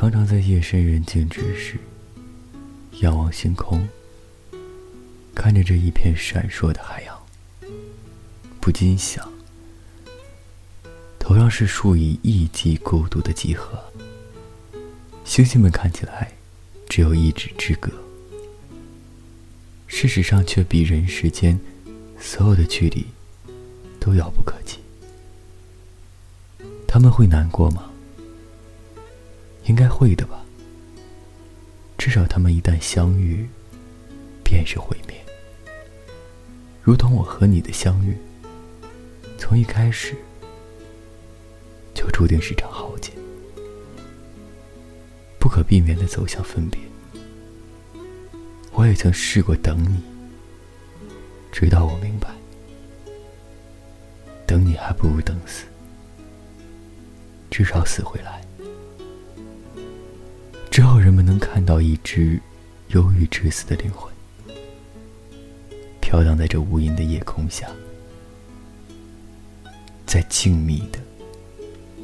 [0.00, 1.76] 常常在夜深人静之时，
[3.02, 3.86] 仰望星空，
[5.34, 7.22] 看着这一片闪烁的海洋，
[8.62, 9.30] 不禁想：
[11.18, 13.78] 头上是数以亿计孤独的集合，
[15.22, 16.32] 星星们看起来
[16.88, 17.92] 只有一指之隔，
[19.86, 21.60] 事实上却比人世间
[22.18, 23.04] 所有的距离
[24.00, 24.78] 都遥不可及。
[26.88, 27.89] 他们会难过吗？
[29.64, 30.44] 应该会的吧。
[31.98, 33.46] 至少他们一旦相遇，
[34.42, 35.14] 便是毁灭。
[36.82, 38.16] 如同我和你的相遇，
[39.36, 40.16] 从一开始
[41.92, 43.12] 就注定是场浩劫，
[45.38, 46.80] 不可避免的走向分别。
[48.72, 50.00] 我也曾试过等你，
[51.52, 52.30] 直到我明白，
[54.46, 55.66] 等你还不如等死。
[57.50, 58.40] 至少死回来。
[61.40, 62.40] 看到一只
[62.88, 64.12] 忧郁至死的灵魂，
[66.00, 67.68] 飘荡在这无垠的夜空下，
[70.06, 70.98] 在静谧的、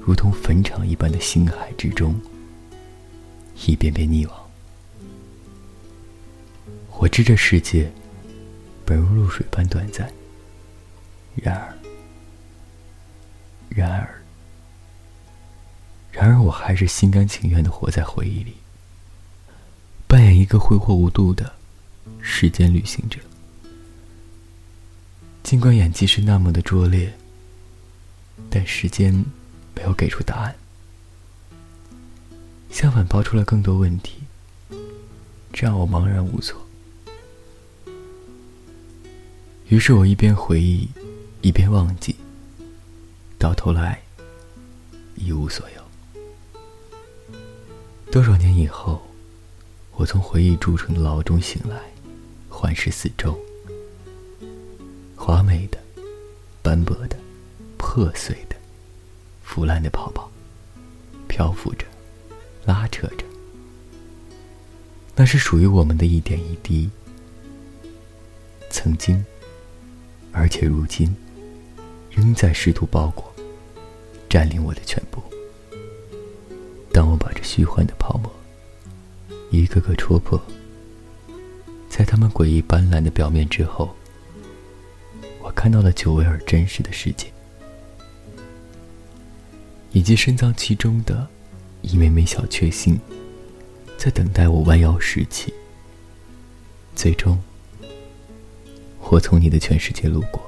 [0.00, 2.18] 如同坟场一般的星海之中，
[3.66, 4.50] 一遍遍溺亡。
[6.98, 7.92] 我知这世界
[8.84, 10.10] 本如露水般短暂，
[11.34, 11.74] 然而，
[13.68, 14.22] 然而。
[16.12, 18.54] 然而，我还是心甘情愿的活在回忆里，
[20.44, 21.50] 一个挥霍无度的
[22.20, 23.18] 时间旅行者。
[25.42, 27.10] 尽管演技是那么的拙劣，
[28.50, 29.10] 但时间
[29.74, 30.54] 没有给出答案，
[32.70, 34.18] 相反抛出了更多问题，
[35.50, 36.60] 这让我茫然无措。
[39.68, 40.86] 于是我一边回忆，
[41.40, 42.14] 一边忘记，
[43.38, 44.02] 到头来
[45.16, 45.82] 一无所有。
[48.12, 49.02] 多少年以后，
[49.96, 51.80] 我从回忆铸成的牢中醒来，
[52.48, 53.38] 环视四周。
[55.14, 55.78] 华美的、
[56.62, 57.16] 斑驳的、
[57.78, 58.56] 破碎的、
[59.42, 60.28] 腐烂的泡泡，
[61.28, 61.86] 漂浮着，
[62.64, 63.24] 拉扯着。
[65.14, 66.90] 那是属于我们的一点一滴。
[68.68, 69.24] 曾经，
[70.32, 71.14] 而且如今，
[72.10, 73.32] 仍在试图包裹、
[74.28, 75.22] 占领我的全部。
[76.92, 78.30] 当我把这虚幻的泡沫
[79.54, 80.40] 一个个戳破，
[81.88, 83.94] 在他们诡异斑斓的表面之后，
[85.40, 87.32] 我看到了久违而真实的世界，
[89.92, 91.26] 以及深藏其中的
[91.82, 92.98] 一枚枚小确幸，
[93.96, 95.54] 在等待我弯腰拾起。
[96.96, 97.40] 最终，
[99.00, 100.42] 我从你的全世界路过，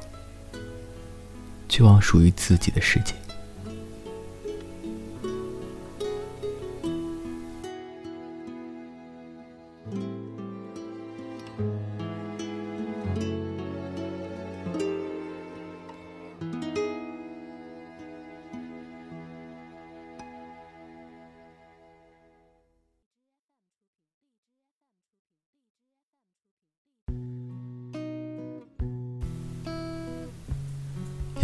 [1.68, 3.14] 去往属于自己的世界。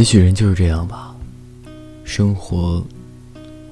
[0.02, 1.14] 也许人就是这样吧，
[2.02, 2.84] 生活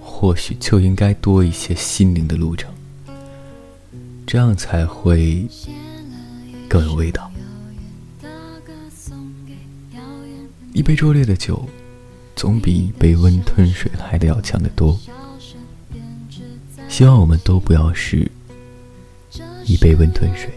[0.01, 2.73] 或许就应该多一些心灵的路程，
[4.29, 5.45] 这样才会
[6.69, 7.29] 更有味道。
[10.73, 11.69] 一杯拙劣的酒，
[12.37, 14.97] 总比一杯温吞水来的要强得多。
[16.89, 18.31] 希望我们都不要是
[19.65, 20.49] 一杯温吞水。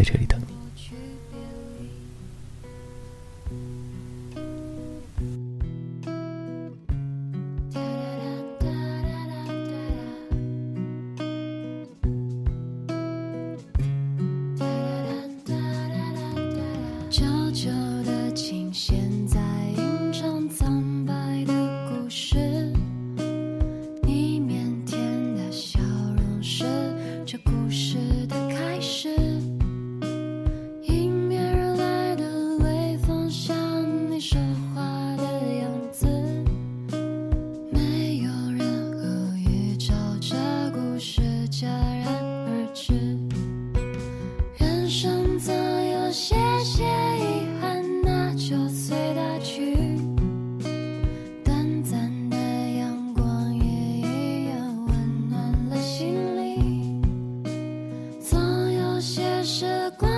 [0.00, 0.59] 在这里等你。
[59.50, 60.09] 时光